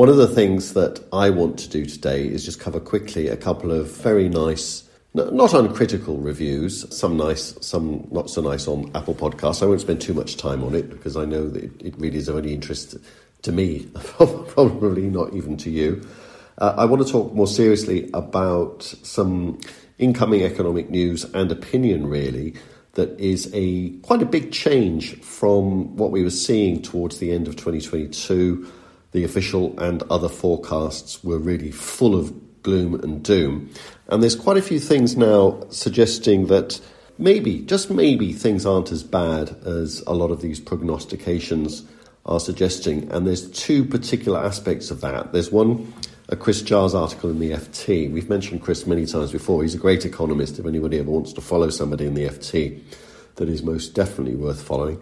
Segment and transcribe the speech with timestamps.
[0.00, 3.36] One of the things that I want to do today is just cover quickly a
[3.36, 9.14] couple of very nice, not uncritical reviews, some nice, some not so nice on Apple
[9.14, 9.62] Podcasts.
[9.62, 12.28] I won't spend too much time on it because I know that it, really is
[12.28, 12.96] of any interest
[13.42, 16.00] to me, probably not even to you.
[16.56, 19.60] Uh, I want to talk more seriously about some
[19.98, 22.54] incoming economic news and opinion, really,
[22.94, 27.48] that is a quite a big change from what we were seeing towards the end
[27.48, 28.66] of 2022
[29.12, 32.32] the official and other forecasts were really full of
[32.62, 33.70] gloom and doom.
[34.08, 36.80] And there's quite a few things now suggesting that
[37.18, 41.84] maybe, just maybe, things aren't as bad as a lot of these prognostications
[42.26, 43.10] are suggesting.
[43.10, 45.32] And there's two particular aspects of that.
[45.32, 45.92] There's one,
[46.28, 48.10] a Chris Giles article in the FT.
[48.10, 49.62] We've mentioned Chris many times before.
[49.62, 50.58] He's a great economist.
[50.58, 52.80] If anybody ever wants to follow somebody in the FT,
[53.36, 55.00] that is most definitely worth following.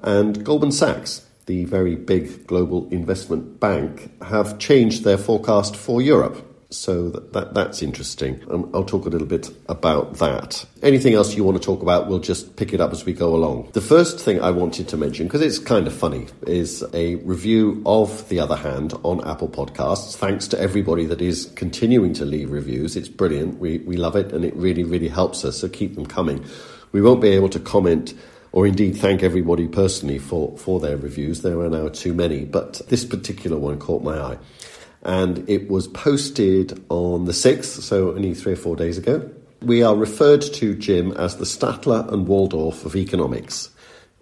[0.00, 6.44] And Goldman Sachs the very big global investment bank, have changed their forecast for Europe.
[6.70, 8.44] So that, that that's interesting.
[8.50, 10.66] Um, I'll talk a little bit about that.
[10.82, 13.34] Anything else you want to talk about, we'll just pick it up as we go
[13.34, 13.70] along.
[13.72, 17.82] The first thing I wanted to mention, because it's kind of funny, is a review
[17.86, 20.14] of The Other Hand on Apple Podcasts.
[20.16, 22.94] Thanks to everybody that is continuing to leave reviews.
[22.94, 23.58] It's brilliant.
[23.58, 25.58] We, we love it and it really, really helps us.
[25.58, 26.44] So keep them coming.
[26.92, 28.12] We won't be able to comment
[28.52, 31.42] or indeed thank everybody personally for, for their reviews.
[31.42, 34.38] There are now too many, but this particular one caught my eye.
[35.02, 39.30] And it was posted on the 6th, so only three or four days ago.
[39.62, 43.70] We are referred to, Jim, as the Statler and Waldorf of economics.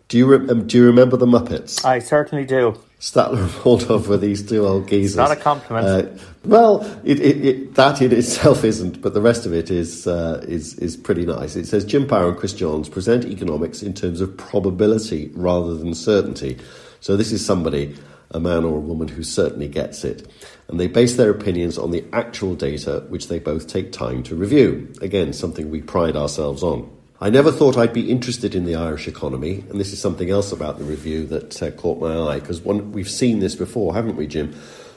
[0.09, 1.84] Do you, re- do you remember the Muppets?
[1.84, 2.78] I certainly do.
[2.99, 5.17] Statler and Waldorf were these two old geezers.
[5.17, 5.87] Not a compliment.
[5.87, 10.07] Uh, well, it, it, it, that in itself isn't, but the rest of it is,
[10.07, 11.56] uh, is, is pretty nice.
[11.56, 15.95] It says Jim Power and Chris Johns present economics in terms of probability rather than
[15.95, 16.59] certainty.
[17.01, 17.97] So this is somebody,
[18.31, 20.27] a man or a woman, who certainly gets it.
[20.69, 24.35] And they base their opinions on the actual data, which they both take time to
[24.35, 24.91] review.
[25.03, 26.96] Again, something we pride ourselves on.
[27.19, 30.53] I never thought I'd be interested in the Irish economy, and this is something else
[30.53, 34.27] about the review that uh, caught my eye because we've seen this before, haven't we,
[34.27, 34.55] Jim?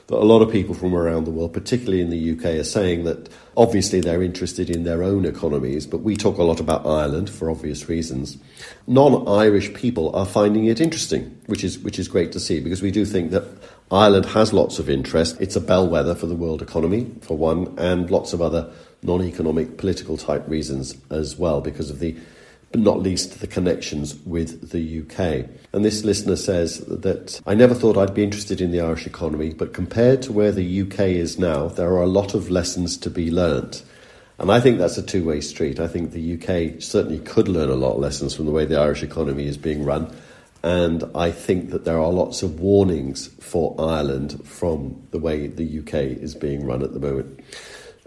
[0.08, 3.06] That a lot of people from around the world, particularly in the UK, are saying
[3.06, 7.30] that obviously they're interested in their own economies, but we talk a lot about Ireland
[7.30, 8.38] for obvious reasons.
[8.86, 12.92] Non-Irish people are finding it interesting, which is which is great to see because we
[12.92, 13.46] do think that
[13.92, 15.40] Ireland has lots of interest.
[15.40, 19.78] It's a bellwether for the world economy, for one, and lots of other non economic
[19.78, 22.16] political type reasons as well, because of the,
[22.72, 25.50] but not least, the connections with the UK.
[25.74, 29.54] And this listener says that I never thought I'd be interested in the Irish economy,
[29.54, 33.10] but compared to where the UK is now, there are a lot of lessons to
[33.10, 33.84] be learnt.
[34.38, 35.80] And I think that's a two way street.
[35.80, 38.80] I think the UK certainly could learn a lot of lessons from the way the
[38.80, 40.16] Irish economy is being run.
[40.64, 45.80] And I think that there are lots of warnings for Ireland from the way the
[45.80, 47.40] UK is being run at the moment.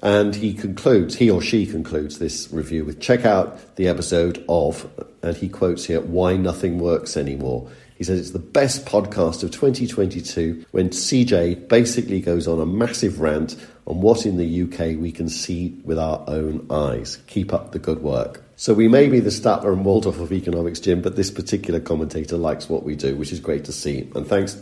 [0.02, 4.90] And he concludes, he or she concludes this review with check out the episode of,
[5.22, 7.70] and he quotes here, Why Nothing Works Anymore.
[7.96, 13.20] He says it's the best podcast of 2022 when CJ basically goes on a massive
[13.20, 13.54] rant
[13.86, 17.18] on what in the UK we can see with our own eyes.
[17.28, 18.42] Keep up the good work.
[18.56, 22.36] So we may be the Statler and Waldorf of economics, Jim, but this particular commentator
[22.36, 24.10] likes what we do, which is great to see.
[24.16, 24.60] And thanks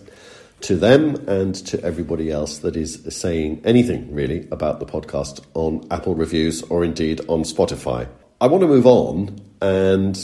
[0.63, 5.87] to them and to everybody else that is saying anything really about the podcast on
[5.91, 8.09] Apple Reviews or indeed on Spotify.
[8.41, 10.19] I want to move on and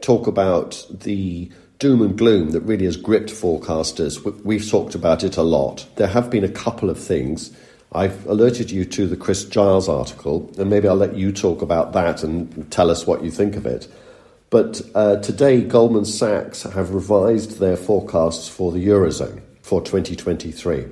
[0.00, 4.22] talk about the doom and gloom that really has gripped forecasters.
[4.44, 5.86] We've talked about it a lot.
[5.96, 7.56] There have been a couple of things.
[7.92, 11.92] I've alerted you to the Chris Giles article, and maybe I'll let you talk about
[11.94, 13.88] that and tell us what you think of it.
[14.50, 20.86] But uh, today, Goldman Sachs have revised their forecasts for the Eurozone for 2023.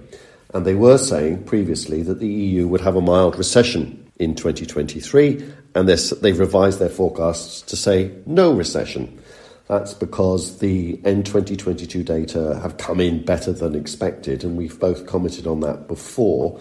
[0.52, 5.42] And they were saying previously that the EU would have a mild recession in 2023,
[5.74, 9.18] and they've revised their forecasts to say no recession.
[9.66, 15.06] That's because the end 2022 data have come in better than expected, and we've both
[15.06, 16.60] commented on that before.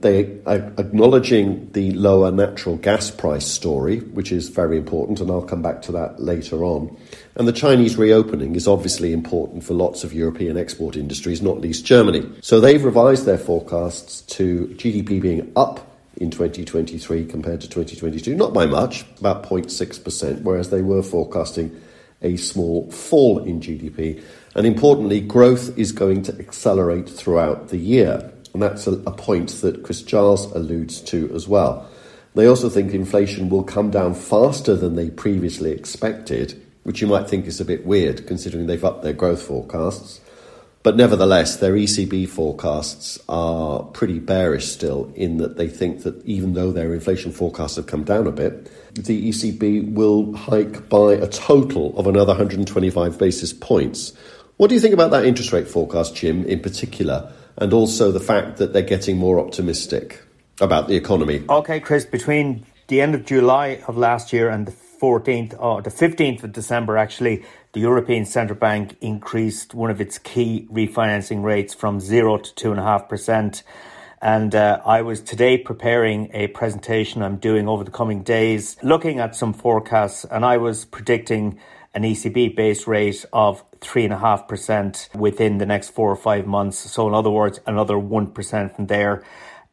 [0.00, 5.42] They are acknowledging the lower natural gas price story, which is very important, and I'll
[5.42, 6.94] come back to that later on.
[7.36, 11.84] And the Chinese reopening is obviously important for lots of European export industries, not least
[11.84, 12.30] Germany.
[12.40, 18.52] So they've revised their forecasts to GDP being up in 2023 compared to 2022, not
[18.52, 21.80] by much, about 0.6%, whereas they were forecasting
[22.22, 24.22] a small fall in GDP.
[24.54, 28.30] And importantly, growth is going to accelerate throughout the year.
[28.52, 31.88] And that's a, a point that Chris Giles alludes to as well.
[32.36, 37.28] They also think inflation will come down faster than they previously expected which you might
[37.28, 40.20] think is a bit weird considering they've upped their growth forecasts.
[40.84, 46.52] But nevertheless, their ECB forecasts are pretty bearish still, in that they think that even
[46.52, 51.26] though their inflation forecasts have come down a bit, the ECB will hike by a
[51.26, 54.12] total of another 125 basis points.
[54.58, 58.20] What do you think about that interest rate forecast, Jim, in particular, and also the
[58.20, 60.22] fact that they're getting more optimistic
[60.60, 61.44] about the economy?
[61.48, 64.72] Okay, Chris, between the end of July of last year and the
[65.04, 70.18] 14th or the 15th of December, actually, the European Central Bank increased one of its
[70.18, 73.62] key refinancing rates from zero to two and a half percent.
[74.22, 79.18] And uh, I was today preparing a presentation I'm doing over the coming days, looking
[79.18, 81.60] at some forecasts, and I was predicting
[81.92, 86.78] an ECB base rate of 3.5% within the next four or five months.
[86.78, 89.22] So, in other words, another 1% from there.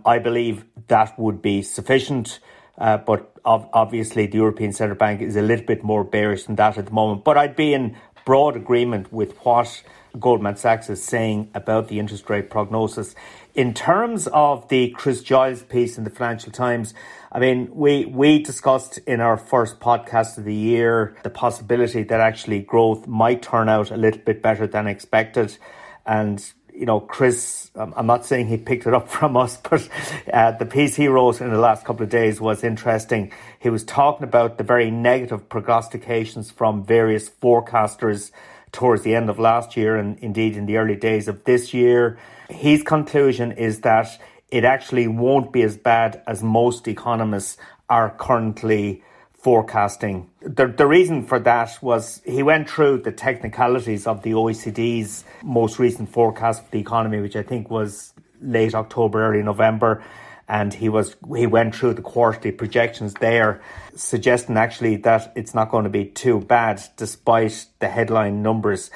[0.05, 2.41] I believe that would be sufficient
[2.81, 6.77] uh, but obviously, the European Central Bank is a little bit more bearish than that
[6.77, 7.23] at the moment.
[7.23, 7.95] But I'd be in
[8.25, 9.83] broad agreement with what
[10.19, 13.15] Goldman Sachs is saying about the interest rate prognosis.
[13.53, 16.93] In terms of the Chris Giles piece in the Financial Times,
[17.31, 22.19] I mean, we, we discussed in our first podcast of the year the possibility that
[22.19, 25.57] actually growth might turn out a little bit better than expected.
[26.05, 26.43] And
[26.81, 29.87] you know, Chris, um, I'm not saying he picked it up from us, but
[30.33, 33.31] uh, the piece he wrote in the last couple of days was interesting.
[33.59, 38.31] He was talking about the very negative prognostications from various forecasters
[38.71, 42.17] towards the end of last year and indeed in the early days of this year.
[42.50, 44.19] His conclusion is that
[44.50, 47.57] it actually won't be as bad as most economists
[47.89, 49.03] are currently
[49.41, 50.29] forecasting.
[50.41, 55.79] The, the reason for that was he went through the technicalities of the OECD's most
[55.79, 60.03] recent forecast for the economy, which I think was late October, early November.
[60.48, 63.62] And he was he went through the quarterly projections there,
[63.95, 68.91] suggesting actually that it's not going to be too bad despite the headline numbers.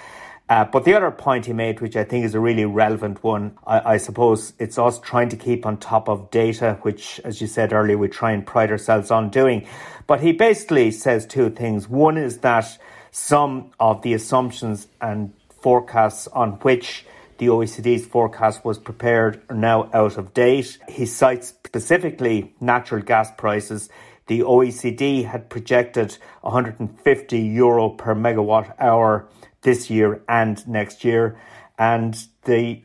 [0.47, 3.57] Uh, but the other point he made, which I think is a really relevant one,
[3.65, 7.47] I, I, suppose it's us trying to keep on top of data, which, as you
[7.47, 9.67] said earlier, we try and pride ourselves on doing.
[10.05, 11.89] But he basically says two things.
[11.89, 12.77] One is that
[13.09, 17.07] some of the assumptions and forecasts on which
[17.39, 20.77] the OECD's forecast was prepared are now out of date.
[20.87, 23.89] He cites specifically natural gas prices.
[24.27, 29.27] The OECD had projected 150 euro per megawatt hour
[29.65, 31.37] this year and next year.
[31.77, 32.81] And the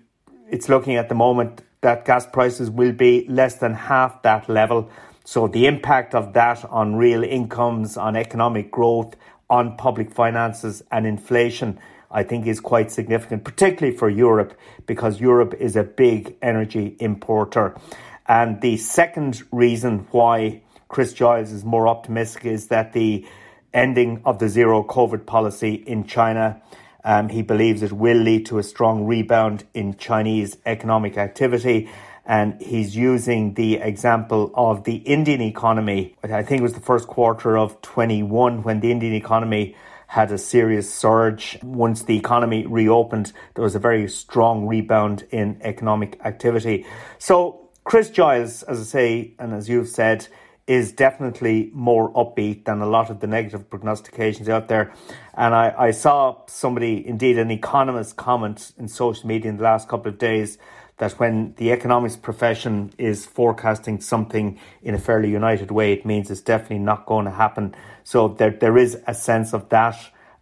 [0.50, 4.90] it's looking at the moment that gas prices will be less than half that level.
[5.24, 9.14] So the impact of that on real incomes, on economic growth,
[9.48, 11.78] on public finances and inflation,
[12.10, 17.76] I think is quite significant, particularly for Europe, because Europe is a big energy importer.
[18.26, 23.26] And the second reason why Chris Giles is more optimistic is that the
[23.72, 26.60] ending of the zero COVID policy in China.
[27.04, 31.88] Um, he believes it will lead to a strong rebound in Chinese economic activity.
[32.26, 36.16] And he's using the example of the Indian economy.
[36.22, 39.74] I think it was the first quarter of 21 when the Indian economy
[40.06, 41.58] had a serious surge.
[41.62, 46.84] Once the economy reopened, there was a very strong rebound in economic activity.
[47.18, 50.28] So, Chris Giles, as I say, and as you've said,
[50.70, 54.94] is definitely more upbeat than a lot of the negative prognostications out there.
[55.34, 59.88] And I, I saw somebody, indeed an economist, comment in social media in the last
[59.88, 60.58] couple of days
[60.98, 66.30] that when the economics profession is forecasting something in a fairly united way, it means
[66.30, 67.74] it's definitely not going to happen.
[68.04, 69.96] So there, there is a sense of that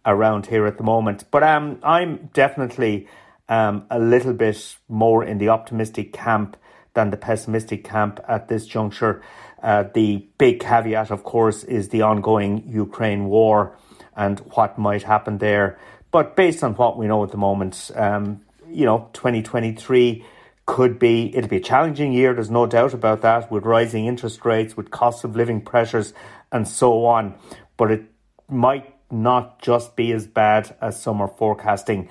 [0.05, 1.23] around here at the moment.
[1.31, 3.07] But um, I'm definitely
[3.47, 6.55] um, a little bit more in the optimistic camp
[6.93, 9.23] than the pessimistic camp at this juncture.
[9.61, 13.77] Uh, the big caveat, of course, is the ongoing Ukraine war
[14.15, 15.79] and what might happen there.
[16.11, 20.25] But based on what we know at the moment, um, you know, 2023
[20.65, 24.45] could be, it'll be a challenging year, there's no doubt about that, with rising interest
[24.45, 26.13] rates, with cost of living pressures,
[26.51, 27.35] and so on.
[27.77, 28.03] But it
[28.47, 32.09] might not just be as bad as some are forecasting.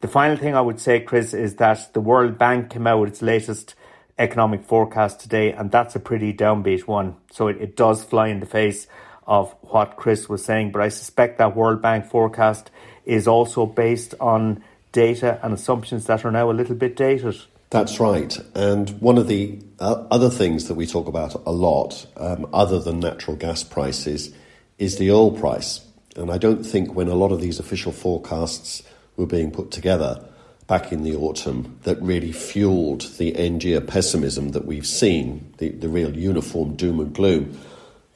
[0.00, 3.08] The final thing I would say, Chris, is that the World Bank came out with
[3.08, 3.74] its latest
[4.18, 7.16] economic forecast today, and that's a pretty downbeat one.
[7.30, 8.86] So it, it does fly in the face
[9.26, 10.72] of what Chris was saying.
[10.72, 12.70] But I suspect that World Bank forecast
[13.04, 17.36] is also based on data and assumptions that are now a little bit dated.
[17.70, 18.38] That's right.
[18.54, 22.78] And one of the uh, other things that we talk about a lot, um, other
[22.78, 24.32] than natural gas prices,
[24.78, 25.84] is the oil price.
[26.14, 28.82] And I don't think when a lot of these official forecasts
[29.16, 30.24] were being put together
[30.66, 35.88] back in the autumn that really fueled the end pessimism that we've seen, the, the
[35.88, 37.56] real uniform doom and gloom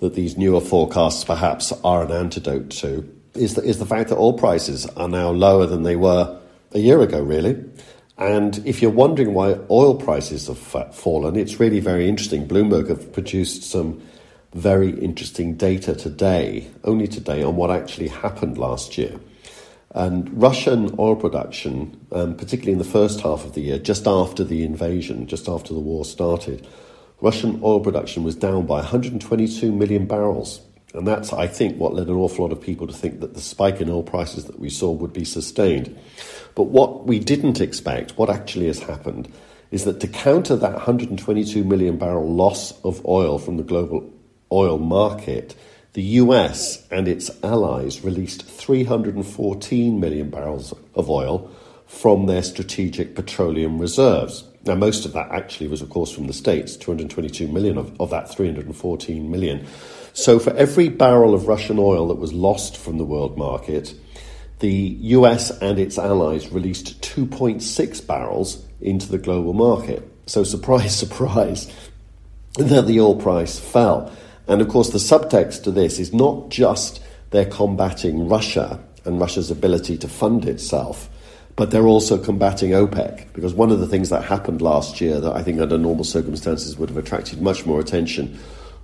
[0.00, 4.16] that these newer forecasts perhaps are an antidote to, is the, is the fact that
[4.16, 6.38] oil prices are now lower than they were
[6.72, 7.62] a year ago, really.
[8.18, 10.58] And if you're wondering why oil prices have
[10.94, 12.48] fallen, it's really very interesting.
[12.48, 14.02] Bloomberg have produced some
[14.54, 19.18] very interesting data today, only today, on what actually happened last year.
[19.92, 24.44] And Russian oil production, um, particularly in the first half of the year, just after
[24.44, 26.66] the invasion, just after the war started,
[27.20, 30.60] Russian oil production was down by 122 million barrels.
[30.94, 33.40] And that's, I think, what led an awful lot of people to think that the
[33.40, 35.96] spike in oil prices that we saw would be sustained.
[36.54, 39.32] But what we didn't expect, what actually has happened,
[39.70, 44.12] is that to counter that 122 million barrel loss of oil from the global
[44.50, 45.54] oil market,
[45.92, 51.50] the US and its allies released 314 million barrels of oil
[51.86, 54.44] from their strategic petroleum reserves.
[54.64, 58.10] Now, most of that actually was, of course, from the States, 222 million of, of
[58.10, 59.66] that 314 million.
[60.12, 63.94] So, for every barrel of Russian oil that was lost from the world market,
[64.60, 70.06] the US and its allies released 2.6 barrels into the global market.
[70.26, 71.72] So, surprise, surprise,
[72.56, 74.12] that the oil price fell.
[74.46, 79.50] And of course, the subtext to this is not just they're combating Russia and Russia's
[79.50, 81.08] ability to fund itself,
[81.56, 83.32] but they're also combating OPEC.
[83.32, 86.76] Because one of the things that happened last year that I think under normal circumstances
[86.76, 88.38] would have attracted much more attention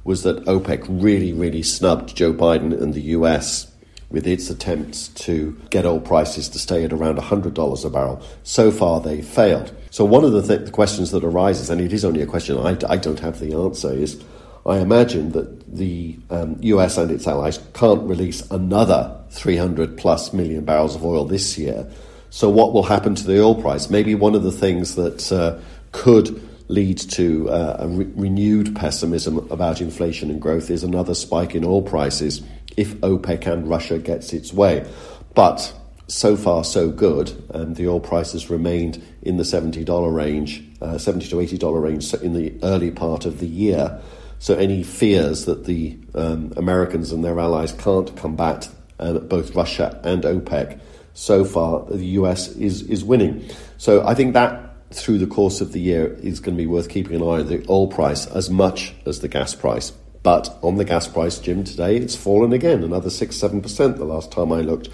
[0.04, 3.70] was that OPEC really, really snubbed Joe Biden and the US
[4.08, 8.22] with its attempts to get oil prices to stay at around $100 a barrel.
[8.44, 9.74] So far, they failed.
[9.90, 12.56] So, one of the, th- the questions that arises, and it is only a question
[12.56, 14.22] I, I don't have the answer, is
[14.66, 20.64] I imagine that the um, US and its allies can't release another 300 plus million
[20.64, 21.88] barrels of oil this year.
[22.30, 23.88] So, what will happen to the oil price?
[23.88, 25.58] Maybe one of the things that uh,
[25.92, 31.54] could lead to uh, a re- renewed pessimism about inflation and growth is another spike
[31.54, 32.42] in oil prices
[32.76, 34.86] if OPEC and Russia gets its way.
[35.34, 35.72] But
[36.08, 37.32] so far, so good.
[37.54, 42.12] Um, the oil price has remained in the $70 range, uh, 70 to $80 range
[42.14, 44.00] in the early part of the year.
[44.38, 50.00] So, any fears that the um, Americans and their allies can't combat uh, both Russia
[50.04, 50.80] and OPEC,
[51.14, 53.48] so far the US is, is winning.
[53.78, 56.88] So, I think that through the course of the year is going to be worth
[56.88, 59.90] keeping an eye on the oil price as much as the gas price.
[60.22, 64.32] But on the gas price, Jim, today it's fallen again, another 6 7% the last
[64.32, 64.88] time I looked.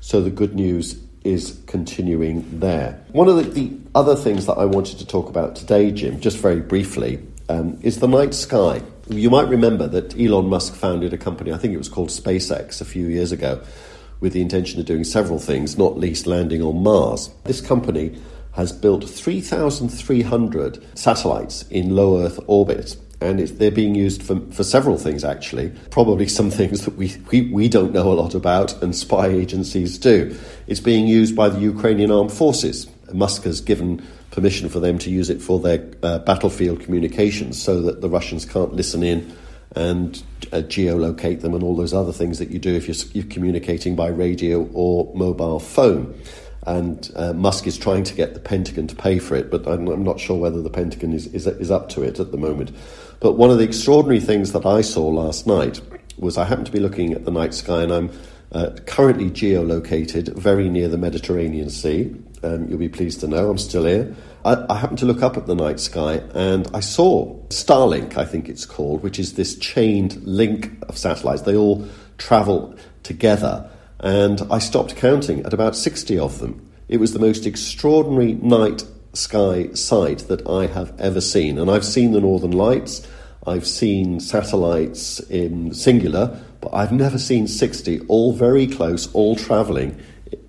[0.00, 3.04] So the good news is continuing there.
[3.10, 6.38] One of the, the other things that I wanted to talk about today, Jim, just
[6.38, 8.82] very briefly, um, is the night sky.
[9.08, 12.80] You might remember that Elon Musk founded a company, I think it was called SpaceX,
[12.80, 13.62] a few years ago,
[14.20, 17.30] with the intention of doing several things, not least landing on Mars.
[17.44, 18.18] This company
[18.52, 24.98] has built 3,300 satellites in low Earth orbit and they're being used for, for several
[24.98, 25.72] things actually.
[25.90, 29.98] Probably some things that we, we, we don't know a lot about and spy agencies
[29.98, 30.36] do.
[30.66, 32.88] It's being used by the Ukrainian armed forces.
[33.12, 34.04] Musk has given
[34.36, 38.44] permission for them to use it for their uh, battlefield communications so that the Russians
[38.44, 39.34] can't listen in
[39.74, 43.32] and uh, geolocate them and all those other things that you do if you're, you're
[43.32, 46.14] communicating by radio or mobile phone.
[46.66, 49.88] And uh, Musk is trying to get the Pentagon to pay for it, but I'm,
[49.88, 52.72] I'm not sure whether the Pentagon is, is, is up to it at the moment.
[53.20, 55.80] But one of the extraordinary things that I saw last night
[56.18, 58.10] was I happened to be looking at the night sky, and I'm
[58.52, 62.14] uh, currently geolocated very near the Mediterranean Sea.
[62.46, 64.14] Um, you'll be pleased to know I'm still here.
[64.44, 68.24] I, I happened to look up at the night sky and I saw Starlink, I
[68.24, 71.42] think it's called, which is this chained link of satellites.
[71.42, 71.86] They all
[72.18, 73.68] travel together.
[73.98, 76.70] And I stopped counting at about 60 of them.
[76.88, 78.84] It was the most extraordinary night
[79.14, 81.58] sky sight that I have ever seen.
[81.58, 83.06] And I've seen the Northern Lights,
[83.46, 90.00] I've seen satellites in singular, but I've never seen 60, all very close, all travelling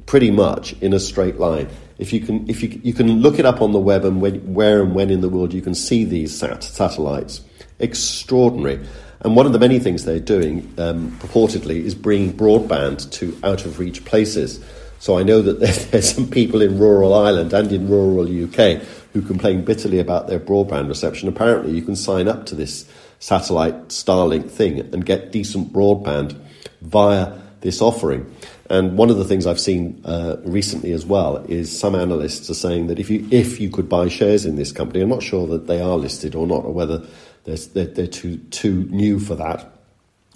[0.06, 1.70] pretty much in a straight line.
[2.00, 4.54] If you can, if you, you can look it up on the web and when,
[4.54, 7.42] where and when in the world you can see these sat- satellites.
[7.80, 8.80] Extraordinary.
[9.22, 13.66] And one of the many things they're doing, um, purportedly, is bringing broadband to out
[13.66, 14.64] of reach places.
[15.00, 15.60] So I know that
[15.92, 18.82] there's some people in rural Ireland and in rural UK
[19.14, 21.28] who complain bitterly about their broadband reception.
[21.28, 22.88] Apparently, you can sign up to this
[23.20, 26.40] satellite Starlink thing and get decent broadband
[26.82, 28.32] via this offering.
[28.70, 32.54] And one of the things I've seen uh, recently as well is some analysts are
[32.54, 35.48] saying that if you if you could buy shares in this company, I'm not sure
[35.48, 37.02] that they are listed or not, or whether
[37.46, 39.72] they're, they're too too new for that,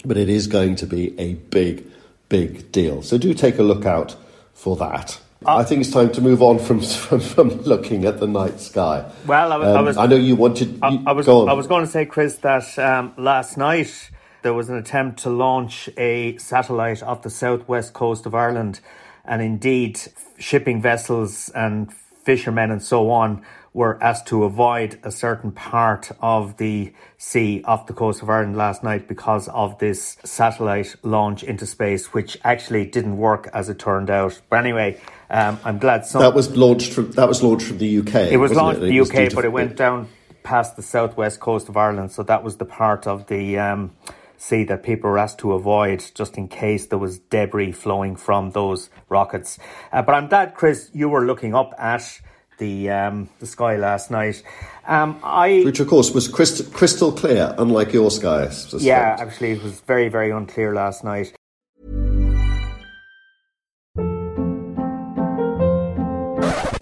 [0.04, 1.84] but it is going to be a big
[2.30, 3.02] big deal.
[3.02, 4.16] So do take a look out
[4.54, 5.20] for that.
[5.44, 8.60] Uh, I think it's time to move on from from, from looking at the night
[8.60, 9.10] sky.
[9.26, 10.78] Well, I, was, um, I, was, I know you wanted.
[10.82, 11.28] I, I was.
[11.28, 14.10] I was going to say, Chris, that um, last night
[14.42, 18.80] there was an attempt to launch a satellite off the southwest coast of Ireland,
[19.24, 20.00] and indeed,
[20.38, 23.42] shipping vessels and fishermen and so on
[23.74, 28.56] were asked to avoid a certain part of the sea off the coast of Ireland
[28.56, 33.78] last night because of this satellite launch into space, which actually didn't work as it
[33.78, 34.38] turned out.
[34.50, 37.98] But anyway, um, I'm glad some that was launched from that was launched from the
[37.98, 38.14] UK.
[38.32, 40.08] It was launched in the UK, but it went down
[40.42, 43.58] past the southwest coast of Ireland, so that was the part of the.
[43.58, 43.92] Um,
[44.42, 48.50] sea that people were asked to avoid just in case there was debris flowing from
[48.50, 49.58] those rockets.
[49.92, 52.20] Uh, but I'm glad, Chris, you were looking up at
[52.58, 54.42] the um, the sky last night.
[54.86, 58.50] Um, I which of course was crystal, crystal clear, unlike your sky.
[58.78, 61.32] Yeah, actually, it was very very unclear last night.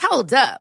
[0.02, 0.60] Hold up.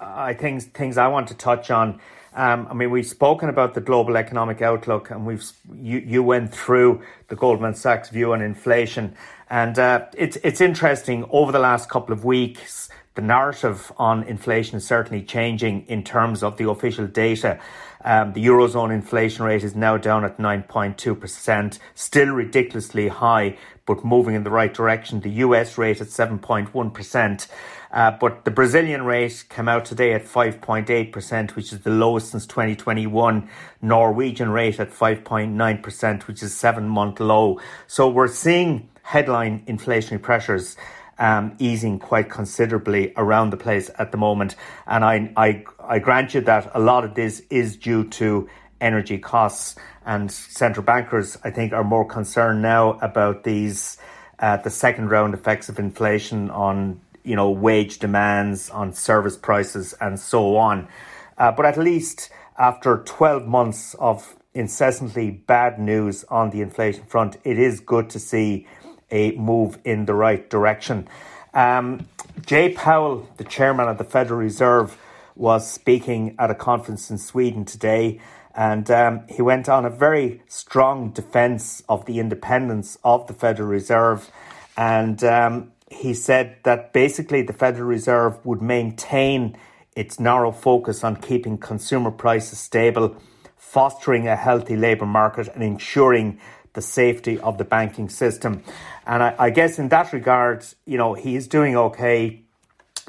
[0.00, 2.00] I think things I want to touch on.
[2.34, 6.54] Um, I mean, we've spoken about the global economic outlook, and we've you, you went
[6.54, 9.14] through the Goldman Sachs view on inflation,
[9.50, 11.24] and uh, it's it's interesting.
[11.30, 16.44] Over the last couple of weeks, the narrative on inflation is certainly changing in terms
[16.44, 17.58] of the official data.
[18.04, 24.36] Um, the eurozone inflation rate is now down at 9.2%, still ridiculously high, but moving
[24.36, 25.20] in the right direction.
[25.20, 27.48] The US rate at 7.1%.
[27.90, 32.46] Uh, but the Brazilian rate came out today at 5.8%, which is the lowest since
[32.46, 33.48] 2021.
[33.80, 37.60] Norwegian rate at 5.9%, which is seven month low.
[37.86, 40.76] So we're seeing headline inflationary pressures
[41.18, 44.54] um, easing quite considerably around the place at the moment.
[44.86, 48.48] And I, I, I grant you that a lot of this is due to
[48.80, 53.98] energy costs and central bankers, I think, are more concerned now about these,
[54.38, 59.94] uh, the second round effects of inflation on you know, wage demands on service prices
[60.00, 60.88] and so on.
[61.36, 67.36] Uh, but at least after 12 months of incessantly bad news on the inflation front,
[67.44, 68.66] it is good to see
[69.10, 71.06] a move in the right direction.
[71.52, 72.08] Um,
[72.44, 74.96] Jay Powell, the chairman of the Federal Reserve,
[75.36, 78.20] was speaking at a conference in Sweden today,
[78.54, 83.68] and um, he went on a very strong defense of the independence of the Federal
[83.68, 84.30] Reserve.
[84.76, 89.56] And um, he said that basically the Federal Reserve would maintain
[89.96, 93.16] its narrow focus on keeping consumer prices stable,
[93.56, 96.38] fostering a healthy labour market, and ensuring
[96.74, 98.62] the safety of the banking system.
[99.06, 102.42] And I, I guess in that regard, you know, he is doing okay.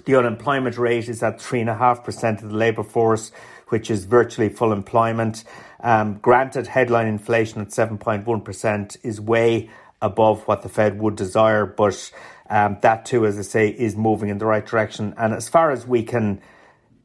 [0.06, 3.32] The unemployment rate is at 3.5% of the labour force,
[3.68, 5.44] which is virtually full employment.
[5.82, 9.70] Um, granted, headline inflation at 7.1% is way
[10.02, 12.12] above what the Fed would desire, but
[12.50, 15.14] um, that too, as I say, is moving in the right direction.
[15.18, 16.42] And as far as we can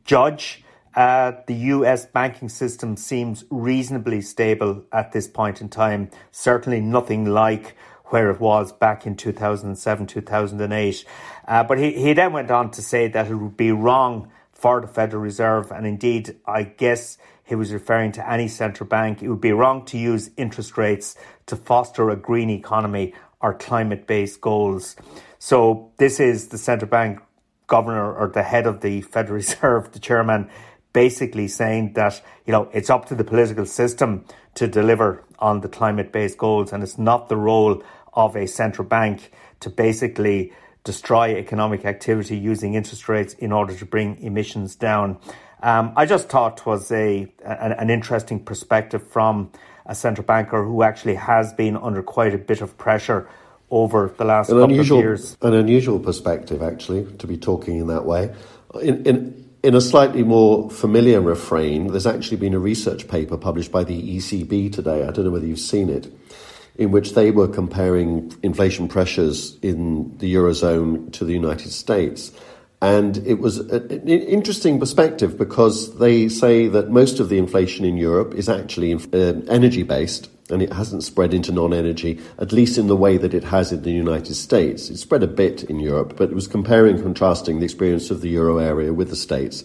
[0.05, 0.63] judge,
[0.97, 6.11] uh, the US banking system seems reasonably stable at this point in time.
[6.31, 7.77] Certainly nothing like
[8.07, 11.05] where it was back in 2007, 2008.
[11.47, 14.81] Uh, but he, he then went on to say that it would be wrong for
[14.81, 19.23] the Federal Reserve, and indeed, I guess he was referring to any central bank.
[19.23, 24.07] It would be wrong to use interest rates to foster a green economy or climate
[24.07, 24.97] based goals.
[25.45, 27.21] So, this is the central bank
[27.67, 30.49] governor or the head of the Federal Reserve, the chairman,
[30.95, 35.69] basically saying that you know it's up to the political system to deliver on the
[35.69, 37.83] climate based goals and it's not the role
[38.15, 40.51] of a central bank to basically
[40.83, 45.19] destroy economic activity using interest rates in order to bring emissions down.
[45.63, 49.53] Um, I just thought was a an, an interesting perspective from
[49.85, 53.29] a central banker who actually has been under quite a bit of pressure
[53.75, 55.37] over the last an couple unusual, of years.
[55.43, 58.33] An unusual perspective, actually, to be talking in that way.
[58.81, 63.73] In, in, in a slightly more familiar refrain, there's actually been a research paper published
[63.73, 65.03] by the ECB today.
[65.03, 66.07] I don't know whether you've seen it,
[66.77, 72.31] in which they were comparing inflation pressures in the Eurozone to the United States.
[72.81, 77.97] And it was an interesting perspective because they say that most of the inflation in
[77.97, 82.77] Europe is actually uh, energy based and it hasn't spread into non energy, at least
[82.77, 84.91] in the way that it has in the United States.
[84.91, 88.21] It spread a bit in Europe, but it was comparing and contrasting the experience of
[88.21, 89.65] the euro area with the States.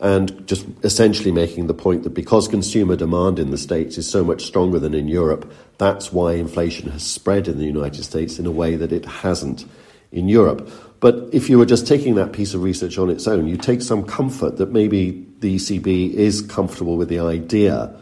[0.00, 4.24] And just essentially making the point that because consumer demand in the States is so
[4.24, 8.46] much stronger than in Europe, that's why inflation has spread in the United States in
[8.46, 9.66] a way that it hasn't
[10.10, 10.68] in Europe.
[11.00, 13.82] But if you were just taking that piece of research on its own, you take
[13.82, 17.94] some comfort that maybe the ECB is comfortable with the idea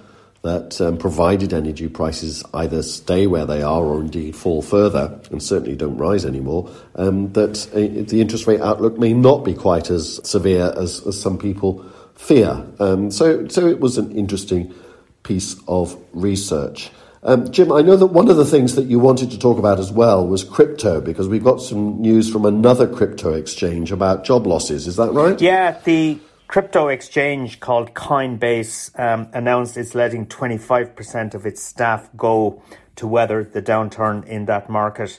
[0.42, 5.40] that um, provided energy prices either stay where they are or indeed fall further, and
[5.42, 9.88] certainly don't rise anymore, um, that uh, the interest rate outlook may not be quite
[9.90, 11.84] as severe as, as some people
[12.16, 12.64] fear.
[12.80, 14.74] Um, so, so it was an interesting
[15.22, 16.90] piece of research.
[17.22, 19.78] Um, Jim, I know that one of the things that you wanted to talk about
[19.78, 24.44] as well was crypto, because we've got some news from another crypto exchange about job
[24.44, 24.88] losses.
[24.88, 25.40] Is that right?
[25.40, 26.18] Yeah, the
[26.52, 32.62] crypto exchange called Coinbase um, announced it's letting 25% of its staff go
[32.94, 35.18] to weather the downturn in that market.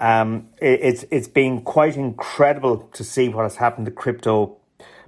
[0.00, 4.56] Um, it, it's it's been quite incredible to see what has happened to crypto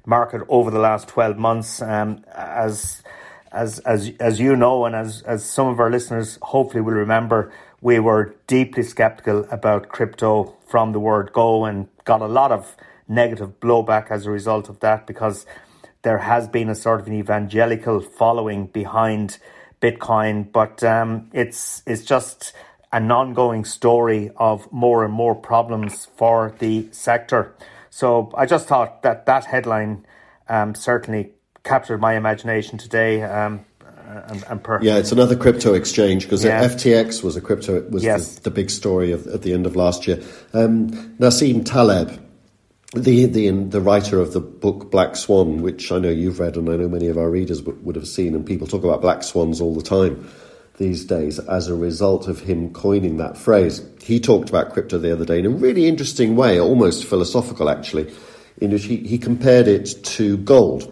[0.06, 1.82] market over the last 12 months.
[1.82, 3.02] Um, as
[3.50, 7.52] as as as you know, and as as some of our listeners hopefully will remember,
[7.80, 12.76] we were deeply skeptical about crypto from the word go, and got a lot of
[13.08, 15.46] negative blowback as a result of that because
[16.04, 19.38] there has been a sort of an evangelical following behind
[19.82, 22.52] Bitcoin, but um, it's it's just
[22.92, 27.52] an ongoing story of more and more problems for the sector.
[27.90, 30.06] So I just thought that that headline
[30.48, 31.32] um, certainly
[31.64, 33.22] captured my imagination today.
[33.22, 33.64] Um,
[34.06, 36.62] and, and per- yeah, it's another crypto exchange because yeah.
[36.62, 38.34] FTX was a crypto was yes.
[38.36, 40.22] the, the, big story of, at the end of last year.
[40.52, 42.20] Um, Nassim Taleb
[42.94, 46.68] the, the the writer of the book Black Swan, which I know you've read and
[46.68, 49.60] I know many of our readers would have seen, and people talk about black swans
[49.60, 50.28] all the time
[50.78, 53.82] these days as a result of him coining that phrase.
[54.02, 58.12] He talked about crypto the other day in a really interesting way, almost philosophical actually,
[58.60, 60.90] in which he, he compared it to gold.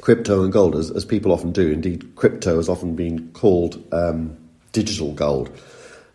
[0.00, 1.70] Crypto and gold, as, as people often do.
[1.70, 4.36] Indeed, crypto has often been called um,
[4.72, 5.50] digital gold.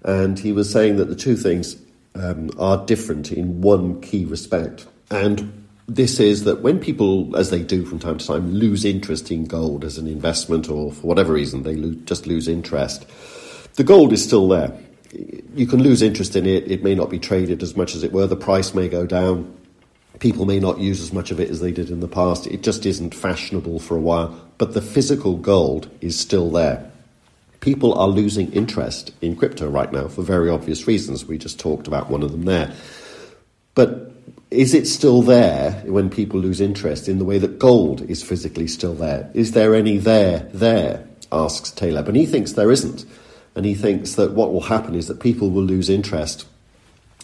[0.04, 1.76] And he was saying that the two things
[2.15, 4.86] um, are different in one key respect.
[5.13, 9.32] And this is that when people, as they do from time to time, lose interest
[9.32, 13.06] in gold as an investment or for whatever reason, they lo- just lose interest,
[13.76, 14.78] the gold is still there.
[15.56, 18.12] You can lose interest in it, it may not be traded as much as it
[18.12, 19.56] were, the price may go down.
[20.19, 22.47] People may not use as much of it as they did in the past.
[22.47, 24.39] It just isn't fashionable for a while.
[24.58, 26.89] But the physical gold is still there.
[27.60, 31.26] People are losing interest in crypto right now for very obvious reasons.
[31.26, 32.73] We just talked about one of them there.
[33.76, 34.12] But
[34.52, 38.68] is it still there when people lose interest in the way that gold is physically
[38.68, 39.32] still there?
[39.34, 41.08] Is there any there there?
[41.32, 42.08] asks Taleb.
[42.08, 43.06] And he thinks there isn't.
[43.56, 46.46] And he thinks that what will happen is that people will lose interest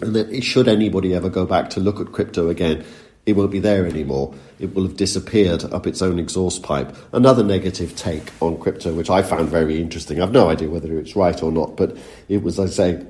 [0.01, 2.85] and that should anybody ever go back to look at crypto again,
[3.25, 4.33] it won't be there anymore.
[4.59, 6.95] It will have disappeared up its own exhaust pipe.
[7.11, 10.21] Another negative take on crypto, which I found very interesting.
[10.21, 11.97] I've no idea whether it's right or not, but
[12.29, 13.05] it was, I say,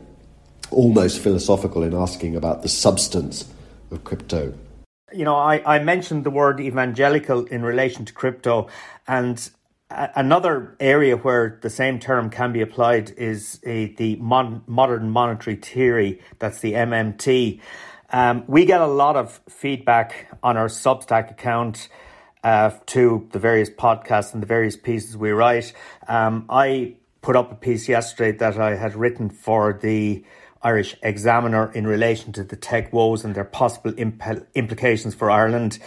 [0.72, 3.46] almost philosophical in asking about the substance
[3.92, 4.54] of crypto.
[5.14, 8.70] You know, I, I mentioned the word evangelical in relation to crypto,
[9.08, 9.50] and
[9.90, 15.56] another area where the same term can be applied is a, the mon- modern monetary
[15.56, 16.22] theory.
[16.38, 17.60] That's the MMT.
[18.12, 21.90] Um, we get a lot of feedback on our Substack account
[22.44, 25.74] uh, to the various podcasts and the various pieces we write.
[26.08, 30.24] Um, I put up a piece yesterday that I had written for the
[30.62, 35.80] Irish Examiner in relation to the tech woes and their possible imp- implications for Ireland.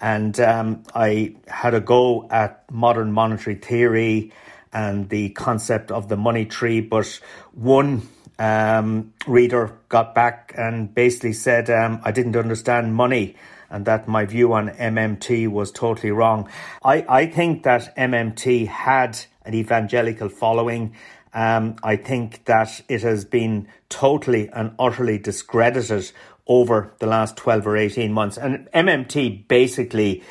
[0.00, 4.32] And um, I had a go at modern monetary theory
[4.72, 7.20] and the concept of the money tree, but
[7.52, 13.36] one um, reader got back and basically said um, I didn't understand money
[13.70, 16.48] and that my view on MMT was totally wrong.
[16.84, 20.94] I, I think that MMT had an evangelical following
[21.32, 26.10] um, I think that it has been totally and utterly discredited
[26.46, 28.36] over the last 12 or 18 months.
[28.36, 30.24] And MMT basically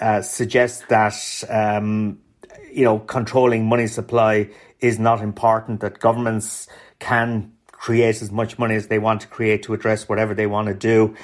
[0.00, 2.18] uh, suggests that, um,
[2.72, 4.48] you know, controlling money supply
[4.80, 9.62] is not important, that governments can create as much money as they want to create
[9.64, 11.14] to address whatever they want to do.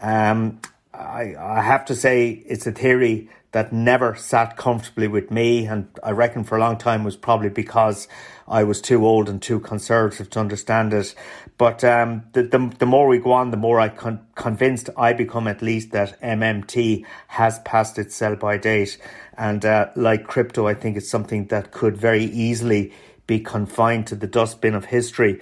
[0.00, 0.60] Um,
[0.94, 5.88] I, I have to say, it's a theory that never sat comfortably with me, and
[6.02, 8.08] I reckon for a long time was probably because
[8.48, 11.14] I was too old and too conservative to understand it.
[11.58, 15.12] But um, the, the, the more we go on, the more I con- convinced I
[15.12, 18.98] become at least that MMT has passed its sell by date,
[19.36, 22.92] and uh, like crypto, I think it's something that could very easily
[23.26, 25.40] be confined to the dustbin of history.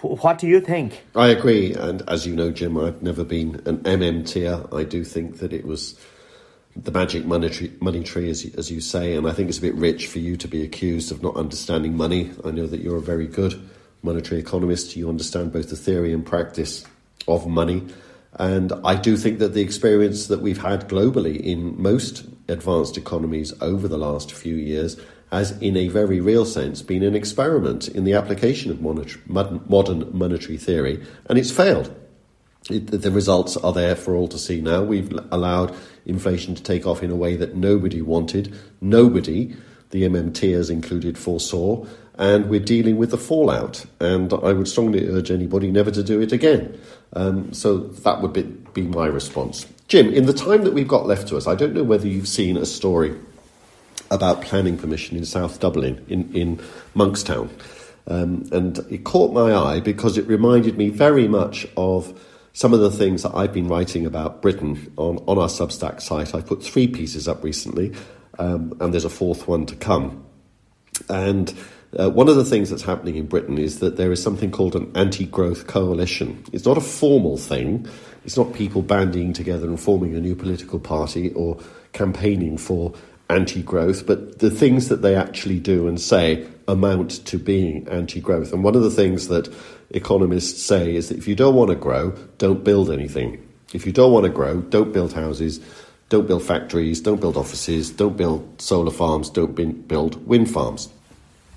[0.00, 1.02] What do you think?
[1.14, 4.74] I agree, and as you know, Jim, I've never been an MMTer.
[4.74, 5.98] I do think that it was
[6.76, 9.74] the magic monetary, money tree, as, as you say, and I think it's a bit
[9.74, 12.32] rich for you to be accused of not understanding money.
[12.44, 13.60] I know that you're a very good
[14.02, 14.96] monetary economist.
[14.96, 16.84] You understand both the theory and practice
[17.28, 17.86] of money.
[18.34, 23.52] And I do think that the experience that we've had globally in most advanced economies
[23.60, 24.96] over the last few years
[25.30, 30.58] has, in a very real sense, been an experiment in the application of modern monetary
[30.58, 31.94] theory, and it's failed.
[32.70, 34.82] It, the results are there for all to see now.
[34.82, 38.54] We've allowed inflation to take off in a way that nobody wanted.
[38.80, 39.54] Nobody,
[39.90, 41.84] the MMTers included, foresaw.
[42.16, 43.84] And we're dealing with the fallout.
[44.00, 46.80] And I would strongly urge anybody never to do it again.
[47.12, 49.66] Um, so that would be, be my response.
[49.88, 52.28] Jim, in the time that we've got left to us, I don't know whether you've
[52.28, 53.14] seen a story
[54.10, 56.56] about planning permission in South Dublin, in, in
[56.96, 57.50] Monkstown.
[58.06, 62.18] Um, and it caught my eye because it reminded me very much of
[62.54, 66.34] some of the things that I've been writing about Britain on, on our Substack site.
[66.34, 67.92] I've put three pieces up recently,
[68.38, 70.24] um, and there's a fourth one to come.
[71.08, 71.52] And
[71.98, 74.76] uh, one of the things that's happening in Britain is that there is something called
[74.76, 76.44] an anti growth coalition.
[76.52, 77.88] It's not a formal thing,
[78.24, 81.58] it's not people banding together and forming a new political party or
[81.92, 82.94] campaigning for
[83.34, 88.20] anti growth, but the things that they actually do and say amount to being anti
[88.20, 88.52] growth.
[88.52, 89.52] And one of the things that
[89.90, 93.46] economists say is that if you don't want to grow, don't build anything.
[93.72, 95.60] If you don't want to grow, don't build houses,
[96.08, 99.54] don't build factories, don't build offices, don't build solar farms, don't
[99.88, 100.88] build wind farms.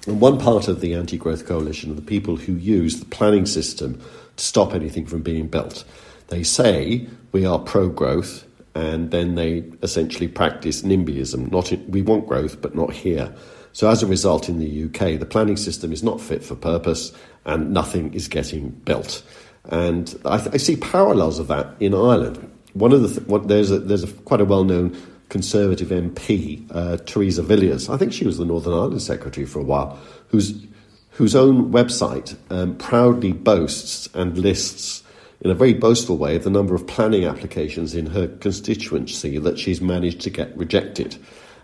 [0.07, 3.45] And one part of the anti growth coalition are the people who use the planning
[3.45, 4.01] system
[4.37, 5.83] to stop anything from being built.
[6.29, 8.46] They say we are pro growth,
[8.77, 11.51] and then they essentially practice NIMBYism.
[11.51, 13.33] Not in, we want growth, but not here.
[13.73, 17.11] So as a result, in the UK, the planning system is not fit for purpose,
[17.43, 19.23] and nothing is getting built.
[19.65, 22.37] And I, th- I see parallels of that in Ireland.
[22.73, 24.95] One of the th- what, there's a, there's a, quite a well known
[25.29, 27.89] Conservative MP, uh, Theresa Villiers.
[27.89, 30.65] I think she was the Northern Ireland Secretary for a while, whose
[31.11, 35.01] whose own website um, proudly boasts and lists
[35.41, 39.82] in a very boastful way the number of planning applications in her constituency that she's
[39.82, 41.17] managed to get rejected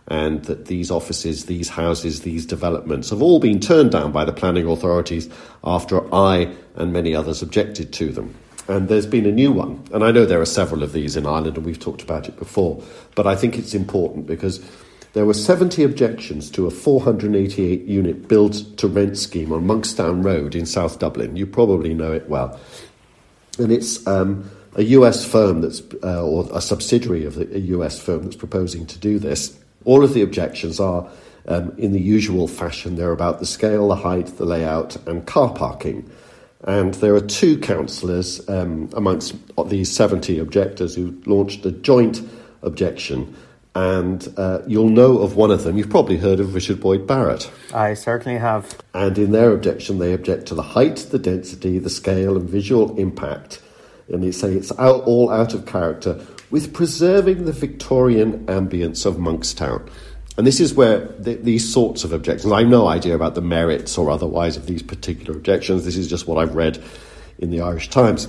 [0.07, 4.33] and that these offices, these houses, these developments have all been turned down by the
[4.33, 5.29] planning authorities
[5.63, 8.35] after I and many others objected to them.
[8.67, 9.83] And there's been a new one.
[9.93, 12.37] And I know there are several of these in Ireland, and we've talked about it
[12.37, 12.81] before.
[13.15, 14.65] But I think it's important because
[15.13, 20.55] there were 70 objections to a 488 unit build to rent scheme on Monkstown Road
[20.55, 21.35] in South Dublin.
[21.35, 22.59] You probably know it well.
[23.59, 28.23] And it's um, a US firm that's, uh, or a subsidiary of a US firm
[28.23, 29.57] that's proposing to do this.
[29.85, 31.07] All of the objections are
[31.47, 32.95] um, in the usual fashion.
[32.95, 36.09] They're about the scale, the height, the layout, and car parking.
[36.61, 39.35] And there are two councillors um, amongst
[39.67, 42.21] these 70 objectors who launched a joint
[42.61, 43.35] objection.
[43.75, 45.77] And uh, you'll know of one of them.
[45.77, 47.51] You've probably heard of Richard Boyd Barrett.
[47.73, 48.77] I certainly have.
[48.93, 52.95] And in their objection, they object to the height, the density, the scale, and visual
[52.99, 53.61] impact.
[54.09, 59.15] And they say it's out, all out of character with preserving the Victorian ambience of
[59.15, 59.89] Monkstown.
[60.37, 63.41] And this is where the, these sorts of objections, I have no idea about the
[63.41, 65.83] merits or otherwise of these particular objections.
[65.83, 66.83] This is just what I've read
[67.39, 68.27] in the Irish Times.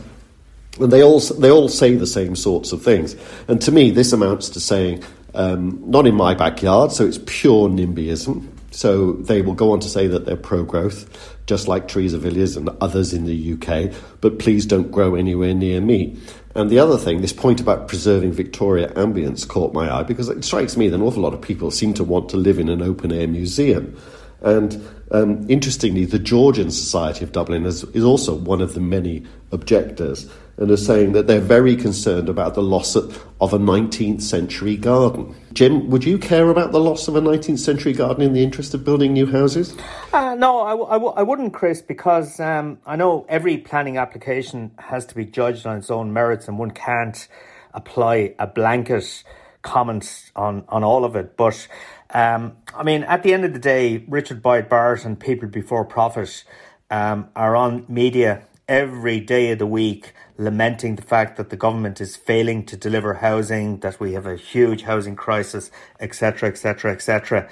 [0.81, 3.15] And they all, they all say the same sorts of things.
[3.47, 5.03] And to me, this amounts to saying,
[5.35, 8.49] um, not in my backyard, so it's pure NIMBYism.
[8.71, 12.57] So they will go on to say that they're pro growth, just like Theresa Villiers
[12.57, 16.19] and others in the UK, but please don't grow anywhere near me.
[16.57, 20.45] And the other thing, this point about preserving Victoria ambience caught my eye because it
[20.45, 22.83] strikes me that an awful lot of people seem to want to live in an
[22.83, 23.97] open air museum.
[24.41, 29.25] And um, interestingly, the Georgian Society of Dublin is, is also one of the many
[29.53, 34.75] objectors and are saying that they're very concerned about the loss of, a 19th century
[34.75, 35.35] garden.
[35.53, 38.73] Jim, would you care about the loss of a 19th century garden in the interest
[38.73, 39.77] of building new houses?
[40.15, 43.99] Uh, no, I w- I, w- I wouldn't, Chris, because um, I know every planning
[43.99, 47.29] application has to be judged on its own merits and one can't
[47.75, 49.25] apply a blanket
[49.61, 51.37] comment on, on all of it.
[51.37, 51.69] But
[52.11, 55.85] um, I mean, at the end of the day, Richard Boyd Barrett and People Before
[55.85, 56.45] Profit
[56.91, 62.01] um, are on media every day of the week lamenting the fact that the government
[62.01, 65.71] is failing to deliver housing, that we have a huge housing crisis,
[66.01, 67.49] etc., etc., etc.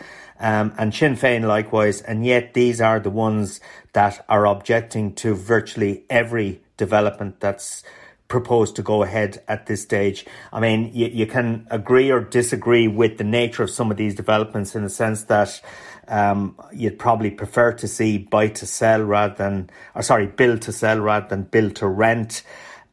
[0.77, 3.61] and Sinn Féin likewise, and yet these are the ones
[3.93, 7.85] that are objecting to virtually every development that's
[8.33, 10.25] proposed to go ahead at this stage.
[10.53, 14.15] I mean, you, you can agree or disagree with the nature of some of these
[14.15, 15.61] developments in the sense that
[16.09, 20.73] um, you'd probably prefer to see buy to sell rather than, or sorry, build to
[20.73, 22.43] sell rather than build to rent.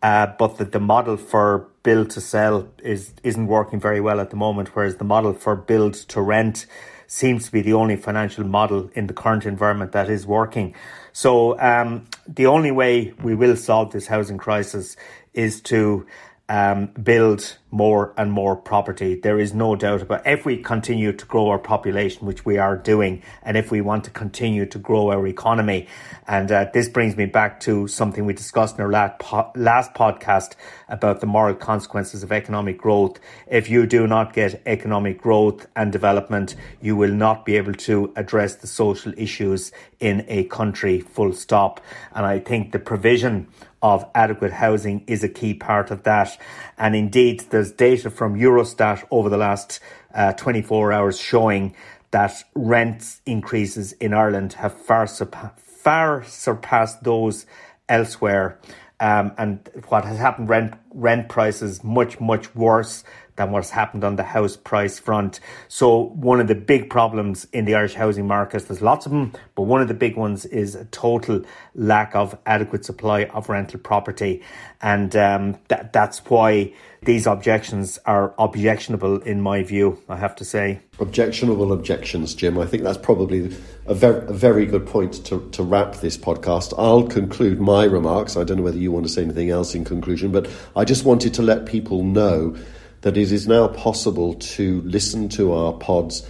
[0.02, 4.30] Uh, but that the model for build to sell is isn't working very well at
[4.30, 6.66] the moment, whereas the model for build to rent
[7.06, 10.76] seems to be the only financial model in the current environment that is working.
[11.12, 14.96] So um, the only way we will solve this housing crisis
[15.34, 16.06] is to
[16.50, 19.14] um, build more and more property.
[19.14, 22.76] There is no doubt about if we continue to grow our population, which we are
[22.76, 25.88] doing, and if we want to continue to grow our economy.
[26.28, 29.94] And uh, this brings me back to something we discussed in our last, po- last
[29.94, 30.56] podcast
[30.88, 33.20] about the moral consequences of economic growth.
[33.48, 38.12] If you do not get economic growth and development, you will not be able to
[38.16, 41.80] address the social issues in a country full stop.
[42.16, 43.48] And I think the provision
[43.82, 46.38] of adequate housing is a key part of that.
[46.78, 49.80] And indeed, there's data from Eurostat over the last
[50.13, 51.76] uh, 24 hours showing
[52.12, 57.46] that rent increases in Ireland have far, surpa- far surpassed those
[57.88, 58.60] elsewhere.
[59.00, 63.06] Um, and what has happened, rent rent prices much much worse
[63.39, 65.39] than what's happened on the house price front.
[65.69, 69.34] So one of the big problems in the Irish housing market, there's lots of them,
[69.56, 71.41] but one of the big ones is a total
[71.73, 74.43] lack of adequate supply of rental property,
[74.82, 76.73] and um, that that's why
[77.04, 80.02] these objections are objectionable in my view.
[80.10, 82.58] I have to say objectionable objections, Jim.
[82.58, 86.73] I think that's probably a very, a very good point to, to wrap this podcast.
[86.78, 88.36] I'll conclude my remarks.
[88.36, 91.06] I don't know whether you want to say anything else in conclusion, but I just
[91.06, 92.58] wanted to let people know
[93.02, 96.28] that it is now possible to listen to our pods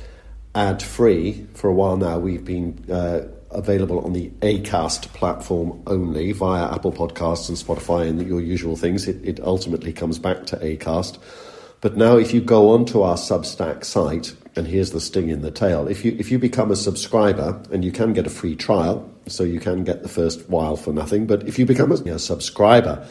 [0.56, 1.48] ad free.
[1.54, 6.92] For a while now, we've been uh, available on the ACAST platform only via Apple
[6.92, 9.08] Podcasts and Spotify and your usual things.
[9.08, 11.18] It, it ultimately comes back to ACAST.
[11.82, 15.52] But now, if you go onto our Substack site, and here's the sting in the
[15.52, 19.10] tail: if you if you become a subscriber, and you can get a free trial,
[19.28, 21.26] so you can get the first while for nothing.
[21.26, 23.08] But if you become a, a subscriber